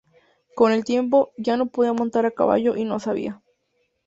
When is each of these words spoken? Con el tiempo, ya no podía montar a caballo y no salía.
Con 0.55 0.71
el 0.71 0.83
tiempo, 0.83 1.31
ya 1.37 1.57
no 1.57 1.67
podía 1.67 1.93
montar 1.93 2.25
a 2.25 2.31
caballo 2.31 2.75
y 2.75 2.85
no 2.85 2.97
salía. 2.99 3.39